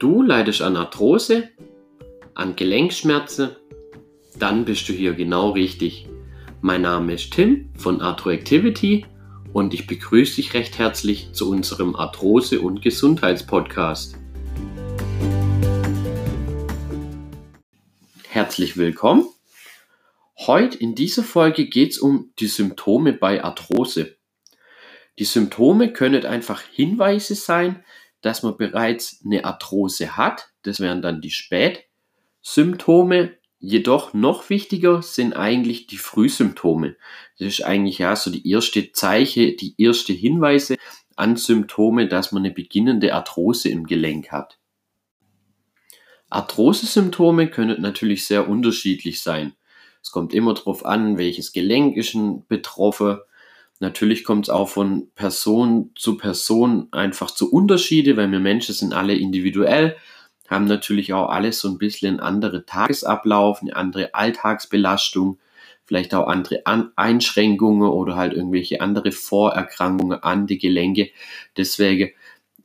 [0.00, 1.50] Du leidest an Arthrose,
[2.32, 3.50] an Gelenkschmerzen,
[4.38, 6.08] dann bist du hier genau richtig.
[6.62, 9.04] Mein Name ist Tim von Arthroactivity
[9.52, 14.16] und ich begrüße dich recht herzlich zu unserem Arthrose- und Gesundheitspodcast.
[18.26, 19.26] Herzlich willkommen.
[20.38, 24.16] Heute in dieser Folge geht es um die Symptome bei Arthrose.
[25.18, 27.84] Die Symptome können einfach Hinweise sein,
[28.20, 30.50] dass man bereits eine Arthrose hat.
[30.62, 33.36] Das wären dann die Spätsymptome.
[33.58, 36.96] Jedoch noch wichtiger sind eigentlich die Frühsymptome.
[37.38, 40.76] Das ist eigentlich ja so die erste Zeichen, die erste Hinweise
[41.16, 44.58] an Symptome, dass man eine beginnende Arthrose im Gelenk hat.
[46.30, 49.52] Arthrose-Symptome können natürlich sehr unterschiedlich sein.
[50.02, 52.16] Es kommt immer darauf an, welches Gelenk ist
[52.48, 53.18] betroffen,
[53.80, 58.92] Natürlich kommt es auch von Person zu Person einfach zu Unterschiede, weil wir Menschen sind
[58.92, 59.96] alle individuell,
[60.48, 65.38] haben natürlich auch alle so ein bisschen einen anderen Tagesablauf, eine andere Alltagsbelastung,
[65.86, 71.10] vielleicht auch andere an Einschränkungen oder halt irgendwelche andere Vorerkrankungen an die Gelenke.
[71.56, 72.10] Deswegen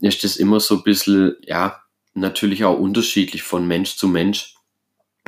[0.02, 1.82] ist das immer so ein bisschen, ja,
[2.14, 4.56] natürlich auch unterschiedlich von Mensch zu Mensch.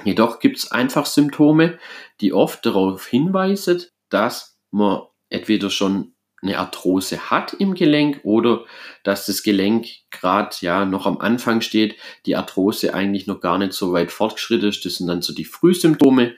[0.04, 1.80] Jedoch gibt es einfach Symptome,
[2.20, 8.66] die oft darauf hinweisen, dass man entweder schon eine Arthrose hat im Gelenk oder
[9.04, 13.74] dass das Gelenk gerade ja noch am Anfang steht, die Arthrose eigentlich noch gar nicht
[13.74, 14.86] so weit fortgeschritten ist.
[14.86, 16.36] Das sind dann so die Frühsymptome.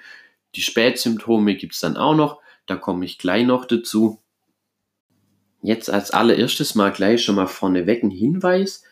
[0.55, 2.39] Die Spätsymptome gibt es dann auch noch.
[2.65, 4.21] Da komme ich gleich noch dazu.
[5.61, 8.83] Jetzt als allererstes mal gleich schon mal vorneweg ein Hinweis.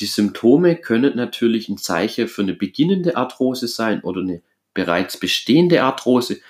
[0.00, 4.42] Die Symptome können natürlich ein Zeichen für eine beginnende Arthrose sein oder eine
[4.74, 6.40] bereits bestehende Arthrose,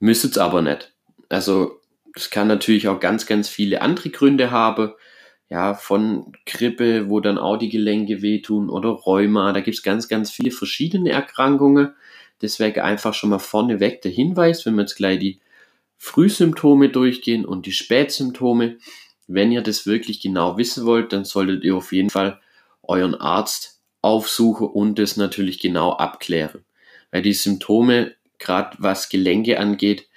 [0.00, 0.92] müsste es aber nicht.
[1.28, 1.80] Also
[2.14, 4.92] das kann natürlich auch ganz, ganz viele andere Gründe haben.
[5.50, 9.52] Ja, von Grippe, wo dann auch die Gelenke wehtun oder Rheuma.
[9.52, 11.92] Da gibt es ganz, ganz viele verschiedene Erkrankungen.
[12.40, 15.40] Deswegen einfach schon mal vorneweg der Hinweis, wenn wir jetzt gleich die
[15.98, 18.78] Frühsymptome durchgehen und die Spätsymptome.
[19.26, 22.40] Wenn ihr das wirklich genau wissen wollt, dann solltet ihr auf jeden Fall
[22.82, 26.64] euren Arzt aufsuchen und das natürlich genau abklären.
[27.10, 30.08] Weil die Symptome, gerade was Gelenke angeht,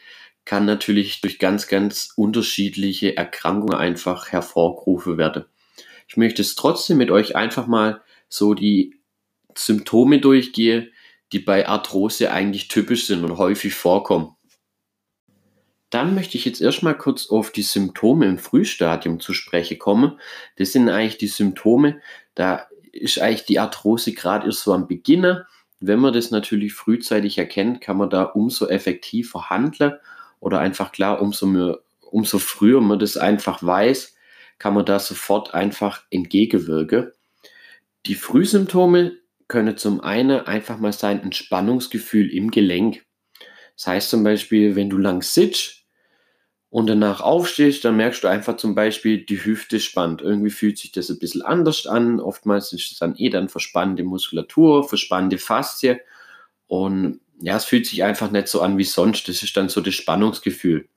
[0.48, 5.44] kann natürlich durch ganz, ganz unterschiedliche Erkrankungen einfach hervorgerufen werden.
[6.08, 8.96] Ich möchte es trotzdem mit euch einfach mal so die
[9.58, 10.90] Symptome durchgehen,
[11.34, 14.38] die bei Arthrose eigentlich typisch sind und häufig vorkommen.
[15.90, 20.18] Dann möchte ich jetzt erstmal kurz auf die Symptome im Frühstadium zu sprechen kommen.
[20.56, 22.00] Das sind eigentlich die Symptome,
[22.36, 25.42] da ist eigentlich die Arthrose gerade erst so am Beginn.
[25.82, 29.98] Wenn man das natürlich frühzeitig erkennt, kann man da umso effektiver handeln
[30.40, 31.80] oder einfach klar, umso, mehr,
[32.12, 34.16] umso früher man das einfach weiß,
[34.60, 37.12] kann man da sofort einfach entgegenwirken.
[38.06, 43.06] Die Frühsymptome können zum einen einfach mal sein Entspannungsgefühl im Gelenk.
[43.76, 45.86] Das heißt zum Beispiel, wenn du lang sitzt
[46.70, 50.22] und danach aufstehst, dann merkst du einfach zum Beispiel, die Hüfte spannt.
[50.22, 52.20] Irgendwie fühlt sich das ein bisschen anders an.
[52.20, 56.00] Oftmals ist es dann eh dann verspannte Muskulatur, verspannte Faszie.
[56.68, 59.28] Und ja, es fühlt sich einfach nicht so an wie sonst.
[59.28, 60.90] Das ist dann so das Spannungsgefühl.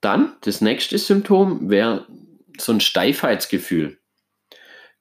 [0.00, 2.06] Dann, das nächste Symptom wäre
[2.58, 3.98] so ein Steifheitsgefühl.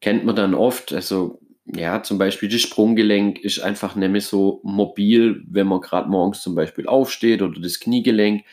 [0.01, 4.59] Kennt man dann oft, also ja, zum Beispiel das Sprunggelenk ist einfach nicht mehr so
[4.63, 8.43] mobil, wenn man gerade morgens zum Beispiel aufsteht oder das Kniegelenk.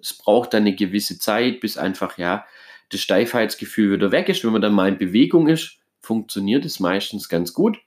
[0.00, 2.44] Es braucht dann eine gewisse Zeit, bis einfach ja
[2.90, 4.44] das Steifheitsgefühl wieder weg ist.
[4.44, 7.78] Wenn man dann mal in Bewegung ist, funktioniert es meistens ganz gut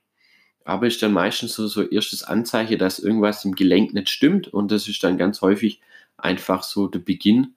[0.68, 4.70] aber ist dann meistens so, so erstes Anzeichen, dass irgendwas im Gelenk nicht stimmt und
[4.70, 5.80] das ist dann ganz häufig
[6.18, 7.54] einfach so der Beginn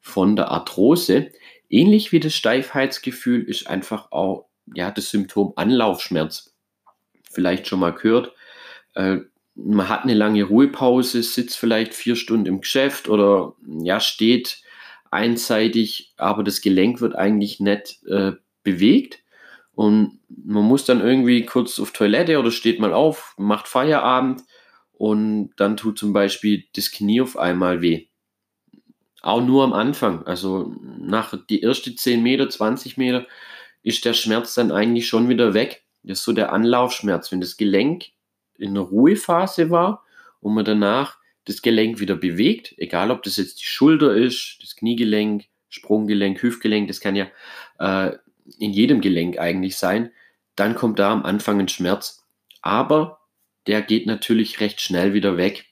[0.00, 1.30] von der Arthrose.
[1.68, 6.54] Ähnlich wie das Steifheitsgefühl ist einfach auch ja, das Symptom Anlaufschmerz.
[7.30, 8.32] Vielleicht schon mal gehört.
[8.94, 9.18] Äh,
[9.54, 14.62] man hat eine lange Ruhepause, sitzt vielleicht vier Stunden im Geschäft oder ja, steht
[15.10, 19.18] einseitig, aber das Gelenk wird eigentlich nicht äh, bewegt.
[19.74, 24.42] Und man muss dann irgendwie kurz auf Toilette oder steht mal auf, macht Feierabend
[24.92, 28.06] und dann tut zum Beispiel das Knie auf einmal weh.
[29.22, 33.26] Auch nur am Anfang, also nach die ersten 10 Meter, 20 Meter
[33.82, 35.84] ist der Schmerz dann eigentlich schon wieder weg.
[36.02, 37.32] Das ist so der Anlaufschmerz.
[37.32, 38.06] Wenn das Gelenk
[38.58, 40.04] in der Ruhephase war
[40.40, 44.76] und man danach das Gelenk wieder bewegt, egal ob das jetzt die Schulter ist, das
[44.76, 47.26] Kniegelenk, Sprunggelenk, Hüftgelenk, das kann ja
[47.78, 48.16] äh,
[48.58, 50.10] in jedem Gelenk eigentlich sein,
[50.56, 52.24] dann kommt da am Anfang ein Schmerz.
[52.62, 53.20] Aber
[53.66, 55.66] der geht natürlich recht schnell wieder weg.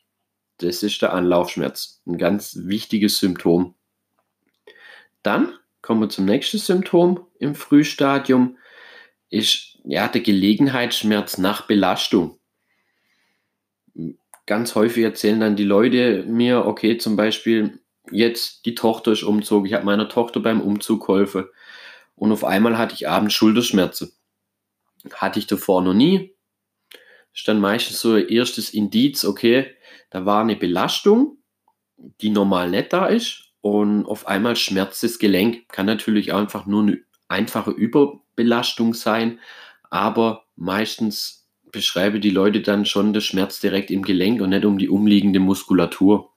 [0.58, 2.02] Das ist der Anlaufschmerz.
[2.06, 3.74] Ein ganz wichtiges Symptom.
[5.22, 8.56] Dann kommen wir zum nächsten Symptom im Frühstadium.
[9.30, 12.38] Ist ja, der Gelegenheitsschmerz nach Belastung.
[14.46, 17.80] Ganz häufig erzählen dann die Leute mir, okay, zum Beispiel,
[18.10, 21.46] jetzt die Tochter ist umzog, ich habe meiner Tochter beim Umzug geholfen
[22.22, 24.12] und auf einmal hatte ich abends Schulterschmerzen.
[25.12, 26.36] Hatte ich davor noch nie.
[27.34, 29.74] Ist dann meistens so ein erstes Indiz, okay,
[30.08, 31.38] da war eine Belastung,
[31.96, 35.68] die normal nicht da ist und auf einmal schmerzt das Gelenk.
[35.68, 39.40] Kann natürlich einfach nur eine einfache Überbelastung sein,
[39.90, 44.78] aber meistens beschreibe die Leute dann schon den Schmerz direkt im Gelenk und nicht um
[44.78, 46.31] die umliegende Muskulatur.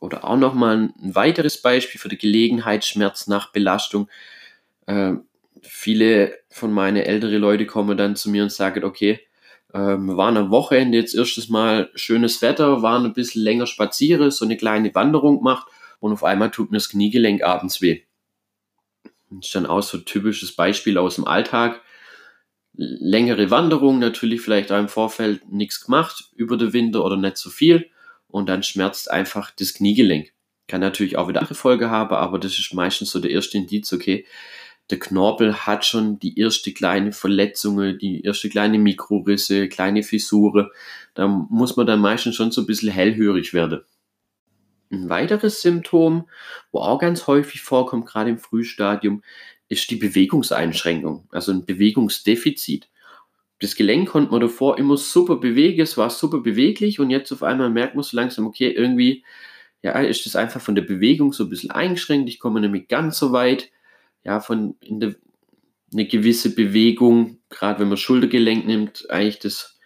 [0.00, 4.08] Oder auch nochmal ein weiteres Beispiel für den Gelegenheitsschmerz nach Belastung.
[4.86, 5.14] Äh,
[5.62, 9.20] viele von meinen älteren Leute kommen dann zu mir und sagen, okay,
[9.72, 14.30] äh, wir waren am Wochenende jetzt erstes Mal schönes Wetter, waren ein bisschen länger spazieren,
[14.30, 15.66] so eine kleine Wanderung gemacht
[16.00, 18.02] und auf einmal tut mir das Kniegelenk abends weh.
[19.30, 21.82] Das ist dann auch so ein typisches Beispiel aus dem Alltag.
[22.72, 27.50] Längere Wanderung, natürlich vielleicht auch im Vorfeld nichts gemacht über den Winter oder nicht so
[27.50, 27.90] viel
[28.28, 30.32] und dann schmerzt einfach das Kniegelenk.
[30.66, 33.92] Kann natürlich auch wieder andere Folge haben, aber das ist meistens so der erste Indiz,
[33.92, 34.26] okay,
[34.90, 40.70] der Knorpel hat schon die erste kleine Verletzung, die erste kleine Mikrorisse, kleine Fissure.
[41.14, 43.82] Da muss man dann meistens schon so ein bisschen hellhörig werden.
[44.90, 46.26] Ein weiteres Symptom,
[46.72, 49.22] wo auch ganz häufig vorkommt, gerade im Frühstadium,
[49.68, 52.88] ist die Bewegungseinschränkung, also ein Bewegungsdefizit
[53.60, 57.42] das Gelenk konnte man davor immer super bewegen, es war super beweglich und jetzt auf
[57.42, 59.24] einmal merkt man so langsam, okay, irgendwie
[59.82, 62.28] ja, ist das einfach von der Bewegung so ein bisschen eingeschränkt.
[62.28, 63.70] Ich komme nämlich ganz so weit,
[64.24, 65.14] ja, von in der,
[65.92, 69.78] eine gewisse Bewegung, gerade wenn man Schultergelenk nimmt, eigentlich das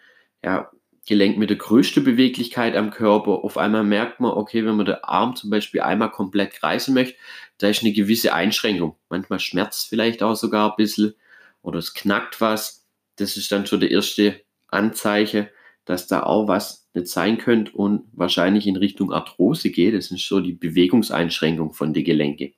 [0.42, 0.70] ja,
[1.06, 3.44] Gelenk mit der größten Beweglichkeit am Körper.
[3.44, 7.18] Auf einmal merkt man, okay, wenn man den Arm zum Beispiel einmal komplett kreisen möchte,
[7.58, 8.96] da ist eine gewisse Einschränkung.
[9.08, 11.14] Manchmal schmerzt vielleicht auch sogar ein bisschen
[11.62, 12.81] oder es knackt was
[13.16, 15.48] das ist dann schon der erste Anzeichen,
[15.84, 19.94] dass da auch was nicht sein könnte und wahrscheinlich in Richtung Arthrose geht.
[19.94, 22.52] Das ist so die Bewegungseinschränkung von den Gelenke.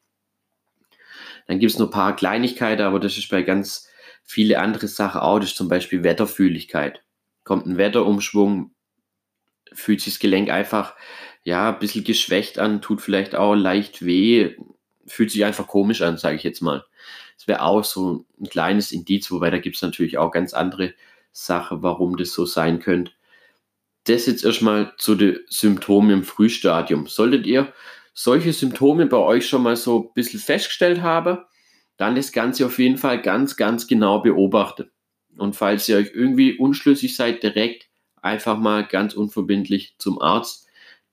[1.46, 3.88] Dann gibt es noch ein paar Kleinigkeiten, aber das ist bei ganz
[4.22, 5.38] viele andere Sachen auch.
[5.38, 7.02] Das ist zum Beispiel Wetterfühligkeit.
[7.44, 8.74] Kommt ein Wetterumschwung,
[9.72, 10.94] fühlt sich das Gelenk einfach
[11.44, 14.56] ja, ein bisschen geschwächt an, tut vielleicht auch leicht weh,
[15.06, 16.84] fühlt sich einfach komisch an, sage ich jetzt mal.
[17.36, 20.94] Das wäre auch so ein kleines Indiz, wobei da gibt es natürlich auch ganz andere
[21.32, 23.12] Sachen, warum das so sein könnte.
[24.04, 27.06] Das jetzt erstmal zu den Symptomen im Frühstadium.
[27.06, 27.72] Solltet ihr
[28.12, 31.38] solche Symptome bei euch schon mal so ein bisschen festgestellt haben,
[31.96, 34.90] dann das Ganze auf jeden Fall ganz, ganz genau beobachten.
[35.36, 37.88] Und falls ihr euch irgendwie unschlüssig seid, direkt
[38.22, 40.66] einfach mal ganz unverbindlich zum Arzt.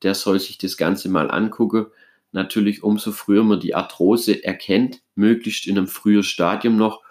[0.03, 1.87] Der soll sich das Ganze mal angucken
[2.31, 7.01] natürlich umso früher man die Arthrose erkennt, möglichst in einem frühen Stadium noch,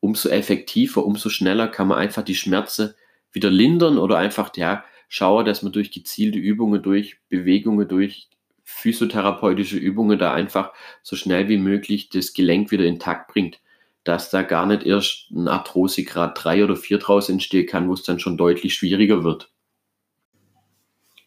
[0.00, 2.94] umso effektiver, umso schneller kann man einfach die Schmerzen
[3.32, 8.28] wieder lindern oder einfach ja, schauen, dass man durch gezielte Übungen, durch Bewegungen, durch
[8.64, 10.72] physiotherapeutische Übungen da einfach
[11.02, 13.60] so schnell wie möglich das Gelenk wieder intakt bringt,
[14.04, 18.02] dass da gar nicht erst ein Arthrosegrad 3 oder 4 draus entstehen kann, wo es
[18.02, 19.50] dann schon deutlich schwieriger wird.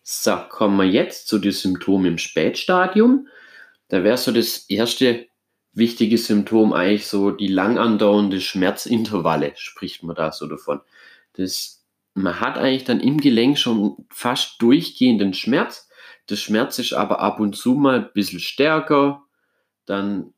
[0.10, 3.28] So, kommen wir jetzt zu den Symptomen im Spätstadium.
[3.90, 5.28] Da wäre so das erste
[5.74, 10.80] wichtige Symptom eigentlich so die lang andauernde Schmerzintervalle, spricht man da so davon.
[11.34, 15.90] Das, man hat eigentlich dann im Gelenk schon fast durchgehenden Schmerz.
[16.30, 19.24] Der Schmerz ist aber ab und zu mal ein bisschen stärker.
[19.86, 20.34] Dann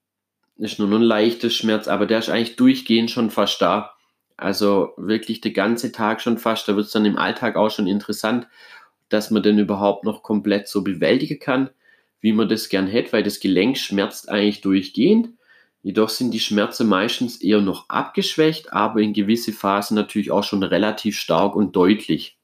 [0.57, 3.93] ist nur noch ein leichter Schmerz, aber der ist eigentlich durchgehend schon fast da.
[4.35, 6.67] Also wirklich der ganze Tag schon fast.
[6.67, 8.47] Da wird es dann im Alltag auch schon interessant
[9.09, 11.69] dass man den überhaupt noch komplett so bewältigen kann,
[12.21, 15.29] wie man das gern hätte, weil das Gelenk schmerzt eigentlich durchgehend.
[15.81, 20.63] Jedoch sind die Schmerzen meistens eher noch abgeschwächt, aber in gewisse Phasen natürlich auch schon
[20.63, 22.37] relativ stark und deutlich.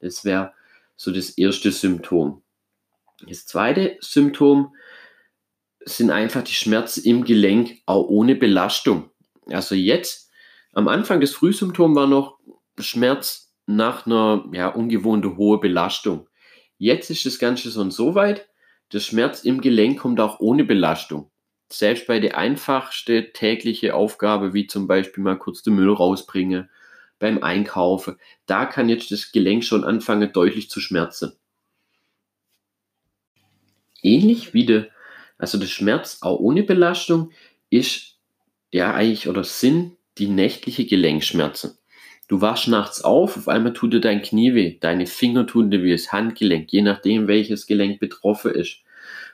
[0.00, 0.52] Das wäre
[0.96, 2.42] so das erste Symptom.
[3.28, 4.74] Das zweite Symptom
[5.84, 9.10] sind einfach die Schmerzen im Gelenk, auch ohne Belastung.
[9.46, 10.30] Also jetzt,
[10.72, 12.38] am Anfang des Frühsymptoms war noch
[12.78, 16.28] Schmerz nach einer ja, ungewohnten hohen Belastung.
[16.78, 18.48] Jetzt ist das Ganze schon so weit,
[18.92, 21.30] der Schmerz im Gelenk kommt auch ohne Belastung.
[21.70, 26.68] Selbst bei der einfachsten täglichen Aufgabe, wie zum Beispiel mal kurz den Müll rausbringen,
[27.18, 28.16] beim Einkaufen,
[28.46, 31.32] da kann jetzt das Gelenk schon anfangen deutlich zu schmerzen.
[34.02, 34.88] Ähnlich wie der,
[35.38, 37.30] also der Schmerz auch ohne Belastung
[37.70, 38.18] ist
[38.72, 41.78] ja eigentlich oder sind die nächtliche Gelenkschmerzen.
[42.32, 45.82] Du wachst nachts auf, auf einmal tut dir dein Knie weh, deine Finger tun dir
[45.82, 48.78] weh, das Handgelenk, je nachdem welches Gelenk betroffen ist.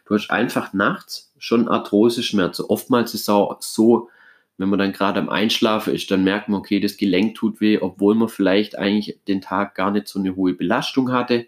[0.05, 2.65] Du hast einfach nachts schon Arthroseschmerzen.
[2.65, 4.11] Oftmals ist es auch so,
[4.57, 7.79] wenn man dann gerade am Einschlafen ist, dann merkt man, okay, das Gelenk tut weh,
[7.81, 11.47] obwohl man vielleicht eigentlich den Tag gar nicht so eine hohe Belastung hatte.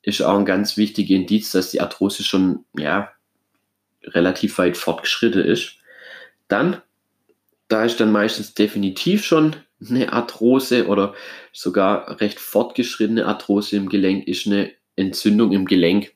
[0.00, 3.12] Ist auch ein ganz wichtiger Indiz, dass die Arthrose schon ja,
[4.02, 5.74] relativ weit fortgeschritten ist.
[6.48, 6.80] Dann,
[7.68, 9.56] da ist dann meistens definitiv schon
[9.86, 11.14] eine Arthrose oder
[11.52, 16.12] sogar recht fortgeschrittene Arthrose im Gelenk, ist eine Entzündung im Gelenk.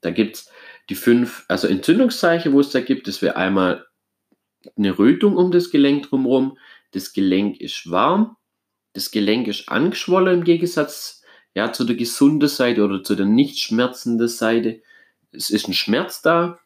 [0.00, 0.50] Da gibt es
[0.88, 3.08] die fünf, also Entzündungszeichen, wo es da gibt.
[3.08, 3.86] Das wäre einmal
[4.76, 6.56] eine Rötung um das Gelenk drumherum.
[6.92, 8.36] Das Gelenk ist warm.
[8.92, 11.22] Das Gelenk ist angeschwollen im Gegensatz
[11.54, 14.82] ja, zu der gesunden Seite oder zu der nicht schmerzenden Seite.
[15.32, 16.60] Es ist ein Schmerz da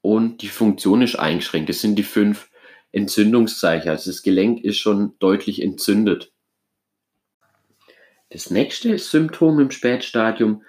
[0.00, 1.68] und die Funktion ist eingeschränkt.
[1.68, 2.48] Das sind die fünf
[2.96, 3.90] Entzündungszeichen.
[3.90, 6.32] Also das Gelenk ist schon deutlich entzündet.
[8.30, 10.62] Das nächste Symptom im Spätstadium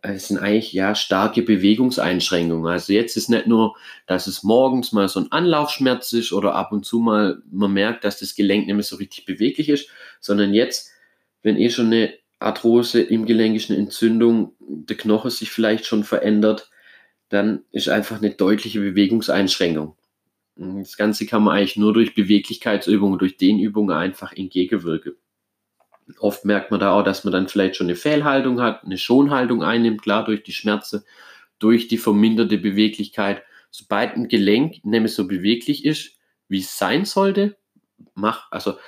[0.00, 2.70] es sind eigentlich ja starke Bewegungseinschränkungen.
[2.70, 6.72] Also jetzt ist nicht nur, dass es morgens mal so ein Anlaufschmerz ist oder ab
[6.72, 9.88] und zu mal man merkt, dass das Gelenk nicht mehr so richtig beweglich ist,
[10.20, 10.92] sondern jetzt,
[11.42, 16.04] wenn eh schon eine Arthrose im Gelenk ist, eine Entzündung, der Knochen sich vielleicht schon
[16.04, 16.70] verändert,
[17.28, 19.97] dann ist einfach eine deutliche Bewegungseinschränkung.
[20.60, 25.14] Das Ganze kann man eigentlich nur durch Beweglichkeitsübungen, durch Dehnübungen einfach entgegenwirken.
[26.18, 29.62] Oft merkt man da auch, dass man dann vielleicht schon eine Fehlhaltung hat, eine Schonhaltung
[29.62, 31.04] einnimmt, klar durch die Schmerzen,
[31.60, 33.42] durch die verminderte Beweglichkeit.
[33.70, 36.16] Sobald ein Gelenk nämlich so beweglich ist,
[36.48, 37.56] wie es sein sollte,
[38.14, 38.78] macht, also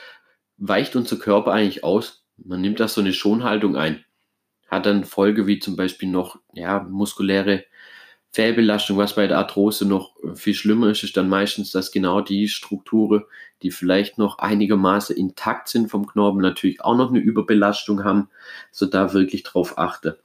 [0.57, 2.25] weicht unser Körper eigentlich aus.
[2.37, 4.05] Man nimmt da so eine Schonhaltung ein.
[4.67, 7.65] Hat dann Folge wie zum Beispiel noch ja, muskuläre
[8.33, 12.49] Fehlbelastung, was bei der Arthrose noch viel schlimmer ist, ist dann meistens, dass genau die
[12.49, 13.25] Strukturen,
[13.63, 18.29] die vielleicht noch einigermaßen intakt sind vom Knorpel, natürlich auch noch eine Überbelastung haben,
[18.71, 20.23] so da wirklich drauf achte.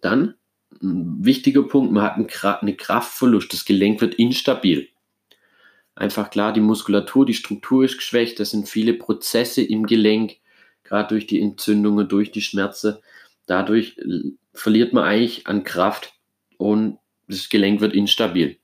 [0.00, 0.34] Dann,
[0.82, 4.88] ein wichtiger Punkt, man hat einen Kraftverlust, das Gelenk wird instabil.
[5.94, 10.38] Einfach klar, die Muskulatur, die Struktur ist geschwächt, das sind viele Prozesse im Gelenk,
[10.82, 12.96] gerade durch die Entzündungen, durch die Schmerzen.
[13.46, 13.96] Dadurch
[14.52, 16.14] verliert man eigentlich an Kraft
[16.56, 18.58] und das Gelenk wird instabil.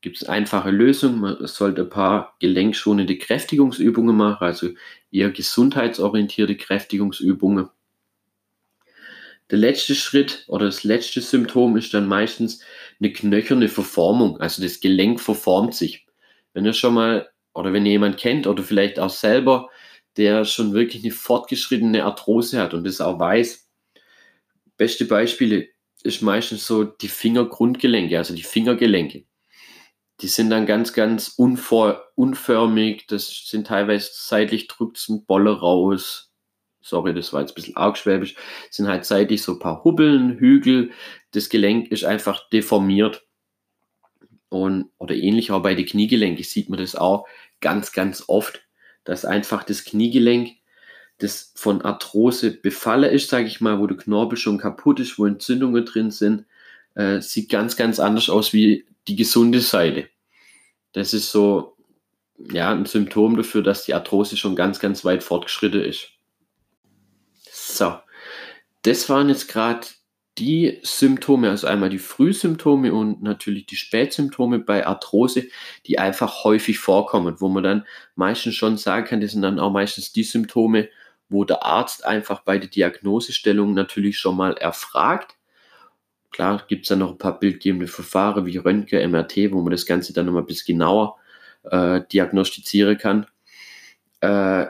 [0.00, 1.20] Gibt es einfache Lösungen?
[1.20, 4.68] Man sollte ein paar gelenkschonende Kräftigungsübungen machen, also
[5.10, 7.68] eher gesundheitsorientierte Kräftigungsübungen.
[9.50, 12.60] Der letzte Schritt oder das letzte Symptom ist dann meistens
[13.00, 14.40] eine knöcherne Verformung.
[14.40, 16.06] Also das Gelenk verformt sich.
[16.52, 19.70] Wenn ihr schon mal oder wenn ihr jemand kennt oder vielleicht auch selber,
[20.16, 23.68] der schon wirklich eine fortgeschrittene Arthrose hat und das auch weiß.
[24.76, 25.68] Beste Beispiele
[26.02, 29.24] ist meistens so die Fingergrundgelenke, also die Fingergelenke.
[30.20, 33.06] Die sind dann ganz, ganz unförmig.
[33.08, 36.32] Das sind teilweise seitlich drückt es ein Bolle raus.
[36.80, 38.34] Sorry, das war jetzt ein bisschen arg schwäbisch.
[38.70, 40.92] Sind halt seitlich so ein paar Hubbeln, Hügel.
[41.32, 43.26] Das Gelenk ist einfach deformiert.
[44.48, 47.26] Und, oder ähnlich auch bei den Kniegelenken sieht man das auch
[47.60, 48.62] ganz, ganz oft,
[49.04, 50.50] dass einfach das Kniegelenk
[51.18, 55.26] das von Arthrose befallen ist, sage ich mal, wo der Knorpel schon kaputt ist, wo
[55.26, 56.44] Entzündungen drin sind,
[56.94, 60.08] äh, sieht ganz, ganz anders aus wie die gesunde Seite.
[60.92, 61.76] Das ist so
[62.38, 66.10] ja, ein Symptom dafür, dass die Arthrose schon ganz, ganz weit fortgeschritten ist.
[67.50, 67.96] So,
[68.82, 69.86] das waren jetzt gerade
[70.38, 75.46] die Symptome, also einmal die Frühsymptome und natürlich die Spätsymptome bei Arthrose,
[75.86, 79.70] die einfach häufig vorkommen, wo man dann meistens schon sagen kann, das sind dann auch
[79.72, 80.90] meistens die Symptome,
[81.28, 85.36] wo der Arzt einfach bei der Diagnosestellung natürlich schon mal erfragt.
[86.30, 89.86] Klar gibt es dann noch ein paar bildgebende Verfahren wie Röntgen, MRT, wo man das
[89.86, 91.16] Ganze dann nochmal ein bisschen genauer
[91.64, 93.26] äh, diagnostizieren kann.
[94.20, 94.66] Äh,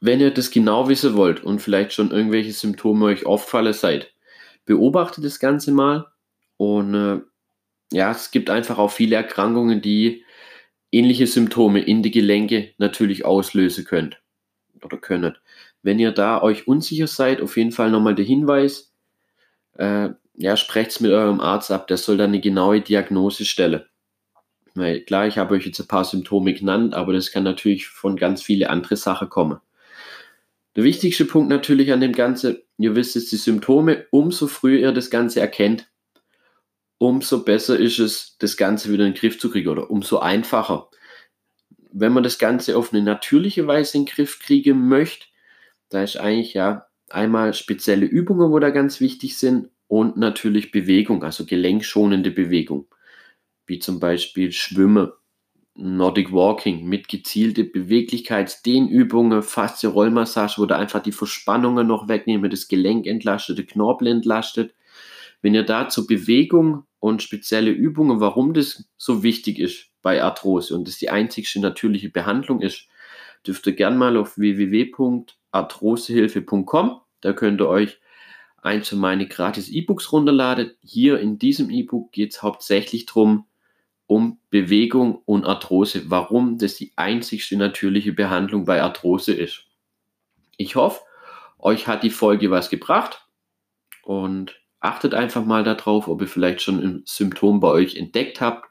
[0.00, 4.12] wenn ihr das genau wissen wollt und vielleicht schon irgendwelche Symptome euch auffallen seid,
[4.64, 6.06] beobachtet das Ganze mal.
[6.56, 7.20] Und äh,
[7.92, 10.24] ja, es gibt einfach auch viele Erkrankungen, die
[10.92, 14.20] ähnliche Symptome in die Gelenke natürlich auslösen könnt
[14.82, 15.36] oder können.
[15.82, 18.92] Wenn ihr da euch unsicher seid, auf jeden Fall nochmal der Hinweis,
[19.74, 23.84] äh, ja, sprecht mit eurem Arzt ab, der soll dann eine genaue Diagnose stellen.
[24.74, 28.16] Weil klar, ich habe euch jetzt ein paar Symptome genannt, aber das kann natürlich von
[28.16, 29.60] ganz vielen anderen Sachen kommen.
[30.76, 34.92] Der wichtigste Punkt natürlich an dem Ganzen, ihr wisst jetzt die Symptome, umso früher ihr
[34.92, 35.90] das Ganze erkennt,
[36.98, 40.88] umso besser ist es, das Ganze wieder in den Griff zu kriegen oder umso einfacher.
[41.92, 45.26] Wenn man das Ganze auf eine natürliche Weise in den Griff kriegen möchte,
[45.90, 51.22] da ist eigentlich ja einmal spezielle Übungen, wo da ganz wichtig sind und natürlich Bewegung,
[51.24, 52.86] also gelenkschonende Bewegung,
[53.66, 55.10] wie zum Beispiel Schwimmen,
[55.74, 63.06] Nordic Walking mit gezielte Beweglichkeitsdehnübungen, Faszie-Rollmassage, wo da einfach die Verspannungen noch wegnehmen, das Gelenk
[63.06, 64.74] entlastet, der Knorpel entlastet.
[65.42, 70.86] Wenn ihr dazu Bewegung und spezielle Übungen, warum das so wichtig ist bei Arthrose und
[70.86, 72.88] das die einzigste natürliche Behandlung ist,
[73.46, 74.36] dürft ihr gerne mal auf
[75.52, 78.00] www.arthrosehilfe.com, da könnt ihr euch
[78.62, 80.72] eins von meine gratis E-Books runterladen.
[80.82, 83.46] Hier in diesem E-Book geht es hauptsächlich darum,
[84.06, 89.66] um Bewegung und Arthrose, warum das die einzigste natürliche Behandlung bei Arthrose ist.
[90.56, 91.00] Ich hoffe,
[91.58, 93.26] euch hat die Folge was gebracht
[94.02, 98.68] und achtet einfach mal darauf, ob ihr vielleicht schon ein Symptom bei euch entdeckt habt.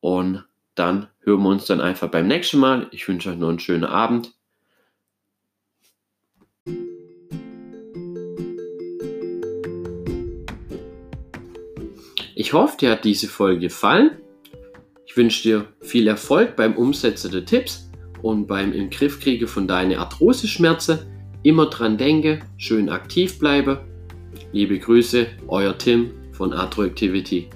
[0.00, 0.44] Und
[0.74, 2.86] dann hören wir uns dann einfach beim nächsten Mal.
[2.92, 4.37] Ich wünsche euch noch einen schönen Abend.
[12.48, 14.22] Ich hoffe, dir hat diese Folge gefallen.
[15.04, 17.90] Ich wünsche dir viel Erfolg beim Umsetzen der Tipps
[18.22, 18.88] und beim im
[19.46, 21.00] von deinen Arthrose-Schmerzen.
[21.42, 23.84] Immer dran denke, schön aktiv bleibe.
[24.52, 27.50] Liebe Grüße, euer Tim von Arthroactivity.